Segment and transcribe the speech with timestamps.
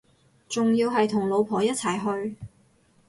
[0.49, 2.35] 仲要係同老婆一齊去